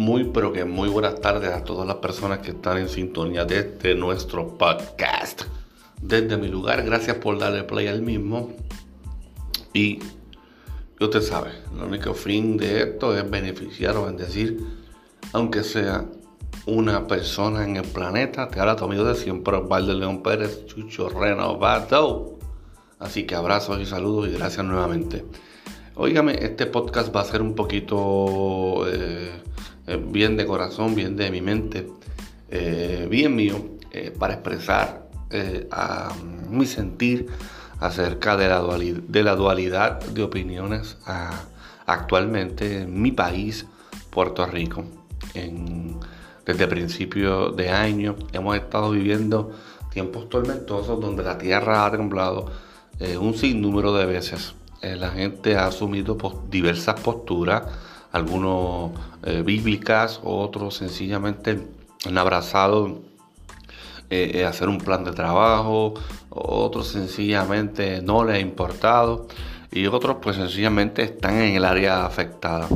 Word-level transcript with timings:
Muy, 0.00 0.24
pero 0.24 0.50
que 0.50 0.64
muy 0.64 0.88
buenas 0.88 1.20
tardes 1.20 1.52
a 1.52 1.62
todas 1.62 1.86
las 1.86 1.96
personas 1.96 2.38
que 2.38 2.52
están 2.52 2.78
en 2.78 2.88
sintonía 2.88 3.44
desde 3.44 3.94
nuestro 3.94 4.56
podcast. 4.56 5.42
Desde 6.00 6.38
mi 6.38 6.48
lugar, 6.48 6.82
gracias 6.84 7.18
por 7.18 7.38
darle 7.38 7.64
play 7.64 7.86
al 7.86 8.00
mismo. 8.00 8.50
Y 9.74 9.98
usted 10.98 11.20
sabe, 11.20 11.50
el 11.76 11.82
único 11.82 12.14
fin 12.14 12.56
de 12.56 12.84
esto 12.84 13.14
es 13.14 13.28
beneficiar 13.28 13.94
o 13.98 14.06
bendecir, 14.06 14.64
aunque 15.34 15.62
sea 15.62 16.06
una 16.64 17.06
persona 17.06 17.62
en 17.62 17.76
el 17.76 17.84
planeta. 17.84 18.48
Te 18.48 18.58
habla 18.58 18.76
tu 18.76 18.86
amigo 18.86 19.04
de 19.04 19.14
siempre, 19.14 19.54
Osvaldo 19.54 19.92
León 19.92 20.22
Pérez, 20.22 20.64
Chucho 20.64 21.10
Renovado. 21.10 22.38
Así 22.98 23.24
que 23.24 23.34
abrazos 23.34 23.78
y 23.78 23.84
saludos 23.84 24.30
y 24.30 24.32
gracias 24.32 24.64
nuevamente. 24.64 25.26
Óigame, 25.94 26.38
este 26.40 26.64
podcast 26.64 27.14
va 27.14 27.20
a 27.20 27.24
ser 27.24 27.42
un 27.42 27.54
poquito 27.54 28.86
eh, 28.88 29.42
bien 29.96 30.36
de 30.36 30.46
corazón, 30.46 30.94
bien 30.94 31.16
de 31.16 31.30
mi 31.30 31.40
mente, 31.40 31.86
eh, 32.50 33.06
bien 33.10 33.34
mío, 33.34 33.56
para 34.18 34.34
expresar 34.34 35.08
mi 36.48 36.66
sentir 36.66 37.26
acerca 37.80 38.36
de 38.36 38.48
la 39.22 39.34
dualidad 39.34 40.00
de, 40.00 40.22
opiniones 40.22 40.96
actualmente 41.86 42.82
en 42.82 43.00
mi 43.00 43.10
país, 43.10 43.66
Puerto 44.10 44.46
Rico. 44.46 44.84
desde 46.44 46.66
principios 46.66 47.56
de 47.56 47.70
año 47.70 48.16
hemos 48.32 48.56
estado 48.56 48.90
viviendo 48.90 49.52
tiempos 49.92 50.28
tormentosos 50.28 51.00
donde 51.00 51.22
la 51.22 51.36
tierra 51.36 51.84
ha 51.84 51.90
temblado 51.90 52.50
un 53.20 53.34
sinnúmero 53.34 53.92
de 53.94 54.06
veces 54.06 54.54
eh, 54.82 54.96
la 54.96 55.10
gente 55.10 55.56
ha 55.56 55.66
asumido 55.66 56.16
diversas 56.48 56.98
posturas, 57.00 57.64
algunos 58.12 58.92
eh, 59.24 59.42
bíblicas, 59.42 60.20
otros 60.22 60.76
sencillamente 60.76 61.58
han 62.06 62.18
abrazado 62.18 63.00
eh, 64.10 64.44
hacer 64.44 64.68
un 64.68 64.78
plan 64.78 65.04
de 65.04 65.12
trabajo, 65.12 65.94
otros 66.30 66.88
sencillamente 66.88 68.02
no 68.02 68.24
les 68.24 68.36
ha 68.36 68.40
importado 68.40 69.28
y 69.70 69.86
otros 69.86 70.16
pues 70.20 70.36
sencillamente 70.36 71.02
están 71.02 71.36
en 71.36 71.54
el 71.54 71.64
área 71.64 72.06
afectada. 72.06 72.68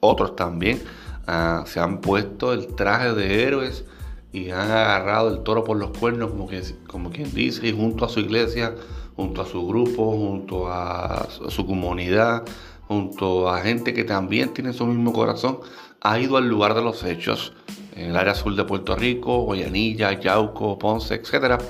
Otros 0.00 0.34
también 0.34 0.82
ah, 1.26 1.64
se 1.66 1.78
han 1.78 2.00
puesto 2.00 2.52
el 2.52 2.74
traje 2.74 3.12
de 3.14 3.44
héroes 3.44 3.84
y 4.32 4.50
han 4.50 4.70
agarrado 4.70 5.28
el 5.28 5.42
toro 5.42 5.62
por 5.64 5.76
los 5.76 5.96
cuernos, 5.96 6.30
como, 6.30 6.48
que, 6.48 6.62
como 6.86 7.10
quien 7.10 7.32
dice, 7.32 7.66
y 7.66 7.72
junto 7.72 8.04
a 8.04 8.08
su 8.08 8.20
iglesia 8.20 8.74
junto 9.20 9.42
a 9.42 9.46
su 9.46 9.66
grupo, 9.66 10.12
junto 10.12 10.68
a 10.68 11.28
su 11.48 11.66
comunidad, 11.66 12.42
junto 12.90 13.48
a 13.48 13.60
gente 13.60 13.94
que 13.94 14.02
también 14.02 14.52
tiene 14.52 14.72
su 14.72 14.84
mismo 14.84 15.12
corazón, 15.12 15.60
ha 16.00 16.18
ido 16.18 16.36
al 16.36 16.48
lugar 16.48 16.74
de 16.74 16.82
los 16.82 17.04
hechos, 17.04 17.52
en 17.94 18.10
el 18.10 18.16
área 18.16 18.34
sur 18.34 18.56
de 18.56 18.64
Puerto 18.64 18.96
Rico, 18.96 19.42
Guayanilla, 19.42 20.18
Yauco, 20.18 20.76
Ponce, 20.76 21.14
etc. 21.14 21.62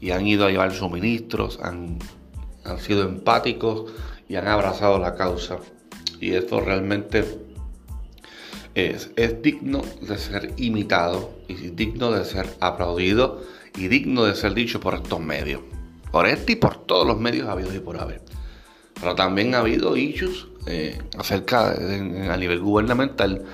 Y 0.00 0.12
han 0.12 0.24
ido 0.28 0.46
a 0.46 0.50
llevar 0.50 0.72
suministros, 0.72 1.58
han, 1.60 1.98
han 2.64 2.78
sido 2.78 3.02
empáticos 3.02 3.92
y 4.28 4.36
han 4.36 4.46
abrazado 4.46 5.00
la 5.00 5.16
causa. 5.16 5.58
Y 6.20 6.34
esto 6.34 6.60
realmente 6.60 7.24
es, 8.76 9.10
es 9.16 9.42
digno 9.42 9.82
de 10.02 10.18
ser 10.18 10.54
imitado 10.56 11.32
y 11.48 11.54
digno 11.54 12.12
de 12.12 12.24
ser 12.24 12.46
aplaudido 12.60 13.42
y 13.76 13.88
digno 13.88 14.22
de 14.22 14.36
ser 14.36 14.54
dicho 14.54 14.78
por 14.78 14.94
estos 14.94 15.18
medios 15.18 15.62
por 16.10 16.26
este 16.26 16.52
y 16.52 16.56
por 16.56 16.76
todos 16.86 17.06
los 17.06 17.18
medios 17.18 17.48
habidos 17.48 17.74
y 17.74 17.78
por 17.78 17.98
haber. 17.98 18.20
Pero 19.00 19.14
también 19.14 19.54
ha 19.54 19.58
habido 19.58 19.96
issues 19.96 20.46
eh, 20.66 20.98
acerca 21.18 21.70
a 21.72 22.36
nivel 22.36 22.60
gubernamental, 22.60 23.44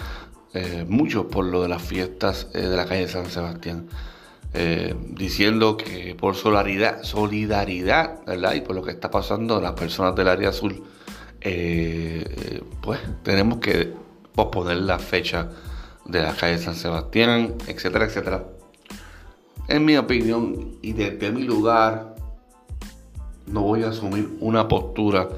eh, 0.55 0.85
mucho 0.89 1.29
por 1.29 1.45
lo 1.45 1.63
de 1.63 1.69
las 1.69 1.83
fiestas 1.83 2.49
eh, 2.53 2.63
de 2.63 2.77
la 2.77 2.87
calle 2.87 3.09
San 3.09 3.27
Sebastián, 3.27 3.89
diciendo 5.11 5.77
que 5.77 6.15
por 6.15 6.35
solidaridad, 6.35 7.03
solidaridad, 7.03 8.25
¿verdad? 8.25 8.55
Y 8.55 8.63
por 8.63 8.75
lo 8.75 8.83
que 8.83 8.91
está 8.91 9.11
pasando 9.11 9.61
las 9.61 9.73
personas 9.73 10.17
del 10.17 10.29
área 10.29 10.49
azul, 10.49 10.83
pues 12.81 13.01
tenemos 13.23 13.59
que 13.59 13.93
posponer 14.35 14.79
la 14.79 14.99
fecha 14.99 15.51
de 16.07 16.23
la 16.23 16.35
calle 16.35 16.57
San 16.57 16.75
Sebastián, 16.75 17.55
etcétera, 17.67 18.07
etcétera. 18.07 18.47
En 19.69 19.85
mi 19.85 19.99
opinión 19.99 20.79
y 20.81 20.95
desde 20.95 21.31
mi 21.33 21.43
lugar, 21.43 22.16
no 23.57 23.63
voy 23.63 23.85
a 23.85 23.89
asumir 23.89 24.37
una 24.41 24.69
postura 24.69 25.31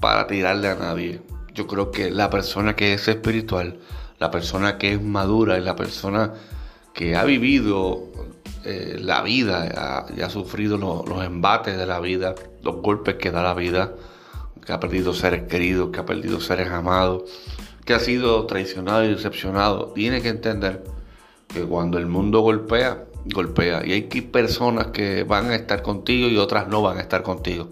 para 0.00 0.26
tirarle 0.26 0.66
a 0.68 0.74
nadie. 0.74 1.20
Yo 1.54 1.68
creo 1.68 1.92
que 1.92 2.10
la 2.10 2.28
persona 2.28 2.74
que 2.74 2.92
es 2.92 3.06
espiritual, 3.06 3.78
la 4.18 4.32
persona 4.32 4.78
que 4.78 4.94
es 4.94 5.00
madura 5.00 5.56
y 5.56 5.60
la 5.60 5.76
persona 5.76 6.32
que 6.92 7.14
ha 7.14 7.22
vivido 7.22 8.02
eh, 8.64 8.96
la 9.00 9.22
vida 9.22 10.04
y 10.16 10.22
ha 10.22 10.28
sufrido 10.28 10.76
los 10.76 11.24
embates 11.24 11.78
de 11.78 11.86
la 11.86 12.00
vida, 12.00 12.34
los 12.64 12.82
golpes 12.82 13.14
que 13.14 13.30
da 13.30 13.44
la 13.44 13.54
vida, 13.54 13.92
que 14.64 14.72
ha 14.72 14.80
perdido 14.80 15.14
seres 15.14 15.44
queridos, 15.44 15.90
que 15.92 16.00
ha 16.00 16.04
perdido 16.04 16.40
seres 16.40 16.68
amados, 16.68 17.30
que 17.84 17.94
ha 17.94 18.00
sido 18.00 18.44
traicionado 18.46 19.04
y 19.04 19.14
decepcionado, 19.14 19.92
tiene 19.94 20.20
que 20.20 20.30
entender 20.30 20.82
que 21.46 21.62
cuando 21.62 21.96
el 21.98 22.06
mundo 22.06 22.40
golpea, 22.40 23.04
golpea. 23.32 23.84
Y 23.84 23.92
hay 23.92 24.02
personas 24.02 24.88
que 24.88 25.24
van 25.24 25.50
a 25.50 25.54
estar 25.54 25.82
contigo 25.82 26.28
y 26.28 26.36
otras 26.36 26.68
no 26.68 26.82
van 26.82 26.98
a 26.98 27.00
estar 27.00 27.22
contigo. 27.22 27.68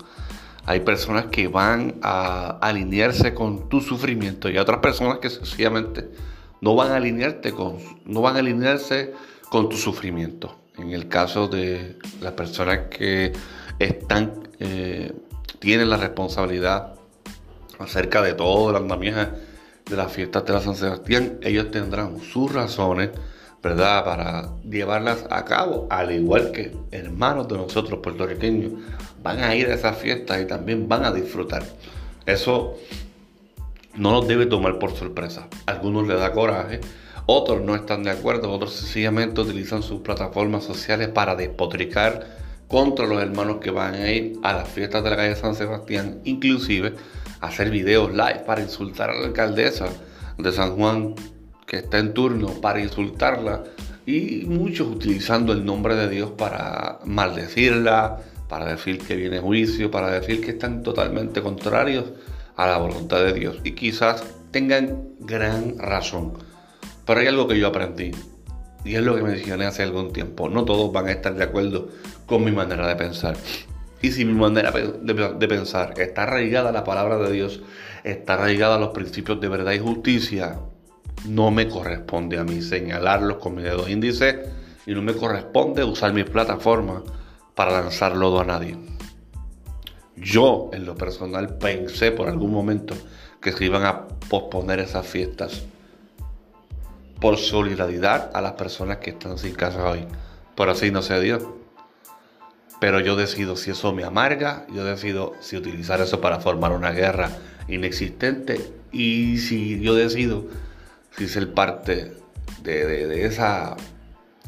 Hay 0.66 0.80
personas 0.80 1.26
que 1.26 1.48
van 1.48 1.96
a 2.02 2.58
alinearse 2.60 3.34
con 3.34 3.68
tu 3.68 3.80
sufrimiento 3.80 4.48
y 4.48 4.56
otras 4.56 4.78
personas 4.78 5.18
que 5.18 5.28
sencillamente 5.28 6.08
no 6.60 6.74
van 6.74 6.92
a 6.92 6.96
alinearte 6.96 7.52
con, 7.52 7.76
no 8.06 8.22
van 8.22 8.36
a 8.36 8.38
alinearse 8.38 9.12
con 9.50 9.68
tu 9.68 9.76
sufrimiento. 9.76 10.56
En 10.78 10.92
el 10.92 11.08
caso 11.08 11.48
de 11.48 11.98
las 12.20 12.32
personas 12.32 12.88
que 12.90 13.32
están, 13.78 14.32
eh, 14.58 15.12
tienen 15.58 15.90
la 15.90 15.98
responsabilidad 15.98 16.94
acerca 17.78 18.22
de 18.22 18.34
todo 18.34 18.70
el 18.70 18.76
andamiaje 18.76 19.28
de 19.84 19.96
las 19.96 20.10
fiestas 20.10 20.44
de 20.46 20.52
la 20.54 20.60
San 20.60 20.76
Sebastián, 20.76 21.38
ellos 21.42 21.70
tendrán 21.70 22.20
sus 22.20 22.52
razones 22.52 23.10
Para 23.64 24.50
llevarlas 24.68 25.24
a 25.30 25.42
cabo, 25.46 25.86
al 25.88 26.12
igual 26.12 26.52
que 26.52 26.76
hermanos 26.90 27.48
de 27.48 27.56
nosotros 27.56 28.00
puertorriqueños 28.00 28.72
van 29.22 29.42
a 29.42 29.56
ir 29.56 29.68
a 29.68 29.74
esas 29.74 29.96
fiestas 29.96 30.42
y 30.42 30.44
también 30.44 30.86
van 30.86 31.02
a 31.06 31.10
disfrutar. 31.10 31.64
Eso 32.26 32.76
no 33.94 34.10
nos 34.10 34.28
debe 34.28 34.44
tomar 34.44 34.78
por 34.78 34.94
sorpresa. 34.94 35.48
algunos 35.64 36.06
les 36.06 36.18
da 36.18 36.32
coraje, 36.32 36.82
otros 37.24 37.62
no 37.62 37.74
están 37.74 38.02
de 38.02 38.10
acuerdo, 38.10 38.52
otros 38.52 38.74
sencillamente 38.74 39.40
utilizan 39.40 39.82
sus 39.82 40.02
plataformas 40.02 40.64
sociales 40.64 41.08
para 41.08 41.34
despotricar 41.34 42.26
contra 42.68 43.06
los 43.06 43.22
hermanos 43.22 43.60
que 43.62 43.70
van 43.70 43.94
a 43.94 44.12
ir 44.12 44.38
a 44.42 44.52
las 44.52 44.68
fiestas 44.68 45.02
de 45.02 45.08
la 45.08 45.16
calle 45.16 45.36
San 45.36 45.54
Sebastián, 45.54 46.20
inclusive 46.24 46.96
hacer 47.40 47.70
videos 47.70 48.10
live 48.10 48.42
para 48.46 48.60
insultar 48.60 49.08
a 49.08 49.14
la 49.14 49.28
alcaldesa 49.28 49.86
de 50.36 50.52
San 50.52 50.76
Juan 50.76 51.14
está 51.78 51.98
en 51.98 52.14
turno 52.14 52.60
para 52.60 52.80
insultarla 52.80 53.64
y 54.06 54.44
muchos 54.46 54.88
utilizando 54.88 55.52
el 55.52 55.64
nombre 55.64 55.96
de 55.96 56.08
Dios 56.08 56.30
para 56.32 56.98
maldecirla, 57.04 58.18
para 58.48 58.66
decir 58.66 58.98
que 58.98 59.16
viene 59.16 59.40
juicio, 59.40 59.90
para 59.90 60.10
decir 60.10 60.40
que 60.40 60.50
están 60.50 60.82
totalmente 60.82 61.42
contrarios 61.42 62.04
a 62.56 62.66
la 62.66 62.78
voluntad 62.78 63.24
de 63.24 63.32
Dios 63.32 63.58
y 63.64 63.72
quizás 63.72 64.24
tengan 64.50 65.08
gran 65.20 65.78
razón. 65.78 66.34
Pero 67.06 67.20
hay 67.20 67.26
algo 67.26 67.48
que 67.48 67.58
yo 67.58 67.66
aprendí 67.66 68.12
y 68.84 68.94
es 68.96 69.02
lo 69.02 69.16
que 69.16 69.22
mencioné 69.22 69.64
hace 69.64 69.82
algún 69.82 70.12
tiempo. 70.12 70.48
No 70.48 70.64
todos 70.64 70.92
van 70.92 71.06
a 71.08 71.12
estar 71.12 71.34
de 71.34 71.44
acuerdo 71.44 71.88
con 72.26 72.44
mi 72.44 72.52
manera 72.52 72.86
de 72.86 72.96
pensar. 72.96 73.36
Y 74.02 74.12
si 74.12 74.26
mi 74.26 74.34
manera 74.34 74.70
de, 74.70 75.48
pensar 75.48 75.94
está 75.98 76.24
arraigada 76.24 76.68
a 76.68 76.72
la 76.72 76.84
palabra 76.84 77.18
de 77.18 77.32
Dios, 77.32 77.62
está 78.04 78.34
arraigada 78.34 78.76
a 78.76 78.78
los 78.78 78.90
principios 78.90 79.40
de 79.40 79.48
verdad 79.48 79.72
y 79.72 79.78
justicia, 79.78 80.58
no 81.24 81.50
me 81.50 81.68
corresponde 81.68 82.38
a 82.38 82.44
mí 82.44 82.62
señalarlos 82.62 83.38
con 83.38 83.54
mi 83.54 83.62
dedo 83.62 83.88
índice 83.88 84.44
y 84.86 84.94
no 84.94 85.02
me 85.02 85.14
corresponde 85.14 85.84
usar 85.84 86.12
mi 86.12 86.24
plataforma 86.24 87.02
para 87.54 87.72
lanzar 87.72 88.16
lodo 88.16 88.40
a 88.40 88.44
nadie. 88.44 88.76
Yo, 90.16 90.70
en 90.72 90.86
lo 90.86 90.94
personal, 90.94 91.58
pensé 91.58 92.12
por 92.12 92.28
algún 92.28 92.52
momento 92.52 92.94
que 93.40 93.52
se 93.52 93.64
iban 93.64 93.84
a 93.84 94.06
posponer 94.28 94.80
esas 94.80 95.06
fiestas 95.06 95.62
por 97.20 97.36
solidaridad 97.38 98.30
a 98.34 98.40
las 98.40 98.52
personas 98.52 98.98
que 98.98 99.10
están 99.10 99.38
sin 99.38 99.54
casa 99.54 99.88
hoy. 99.88 100.04
Por 100.54 100.68
así 100.68 100.90
no. 100.90 101.00
Pero 102.80 103.00
yo 103.00 103.16
decido 103.16 103.56
si 103.56 103.70
eso 103.70 103.92
me 103.92 104.04
amarga, 104.04 104.66
yo 104.72 104.84
decido 104.84 105.32
si 105.40 105.56
utilizar 105.56 106.00
eso 106.00 106.20
para 106.20 106.40
formar 106.40 106.72
una 106.72 106.90
guerra 106.90 107.30
inexistente 107.68 108.60
y 108.92 109.38
si 109.38 109.80
yo 109.80 109.94
decido 109.94 110.44
si 111.16 111.28
ser 111.28 111.54
parte 111.54 112.12
de, 112.62 112.86
de, 112.86 113.24
ese 113.24 113.42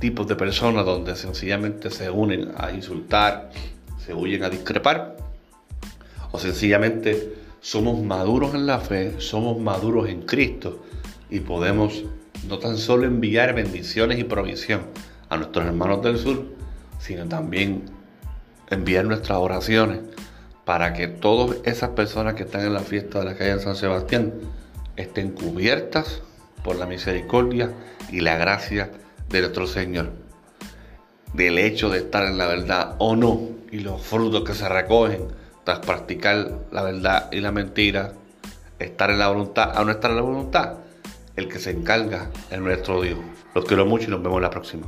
tipo 0.01 0.25
de 0.25 0.35
personas 0.35 0.85
donde 0.85 1.15
sencillamente 1.15 1.91
se 1.91 2.11
unen 2.11 2.53
a 2.57 2.73
insultar, 2.73 3.51
se 4.05 4.15
huyen 4.15 4.43
a 4.43 4.51
discrepar, 4.51 5.17
o 6.33 6.39
sencillamente 6.39 7.35
somos 7.61 8.03
maduros 8.03 8.55
en 8.55 8.67
la 8.67 8.81
fe, 8.81 9.21
somos 9.21 9.59
maduros 9.59 10.09
en 10.09 10.23
Cristo 10.23 10.83
y 11.31 11.41
podemos 11.41 12.05
no 12.49 12.59
tan 12.59 12.77
solo 12.77 13.07
enviar 13.07 13.55
bendiciones 13.55 14.19
y 14.19 14.25
provisión 14.25 14.83
a 15.29 15.37
nuestros 15.37 15.67
hermanos 15.67 16.03
del 16.03 16.19
sur, 16.19 16.45
sino 16.99 17.27
también 17.27 17.85
enviar 18.71 19.05
nuestras 19.05 19.39
oraciones 19.39 20.01
para 20.65 20.93
que 20.93 21.07
todas 21.07 21.59
esas 21.65 21.91
personas 21.91 22.35
que 22.35 22.43
están 22.43 22.63
en 22.63 22.75
la 22.75 22.81
fiesta 22.81 23.21
de 23.21 23.25
la 23.25 23.37
calle 23.37 23.55
de 23.55 23.61
San 23.61 23.77
Sebastián 23.77 24.35
estén 24.97 25.31
cubiertas 25.31 26.23
por 26.67 26.77
la 26.77 26.85
misericordia 26.85 27.73
y 28.11 28.21
la 28.21 28.37
gracia 28.37 28.91
de 29.31 29.41
nuestro 29.41 29.67
Señor. 29.67 30.11
Del 31.33 31.59
hecho 31.59 31.89
de 31.89 31.99
estar 31.99 32.27
en 32.27 32.37
la 32.37 32.47
verdad 32.47 32.97
o 32.99 33.15
no 33.15 33.41
y 33.71 33.79
los 33.79 34.03
frutos 34.03 34.43
que 34.43 34.53
se 34.53 34.69
recogen 34.69 35.29
tras 35.65 35.79
practicar 35.79 36.59
la 36.73 36.83
verdad 36.83 37.29
y 37.33 37.41
la 37.41 37.53
mentira, 37.53 38.13
estar 38.79 39.11
en 39.11 39.21
la 39.21 39.29
voluntad 39.29 39.79
o 39.79 39.85
no 39.85 39.93
estar 39.93 40.11
en 40.11 40.17
la 40.17 40.23
voluntad, 40.23 40.75
el 41.37 41.49
que 41.49 41.59
se 41.59 41.71
encarga 41.71 42.31
es 42.51 42.59
nuestro 42.59 43.01
Dios. 43.01 43.19
Los 43.55 43.65
quiero 43.65 43.87
mucho 43.87 44.09
y 44.09 44.11
nos 44.11 44.23
vemos 44.23 44.43
la 44.43 44.51
próxima. 44.51 44.87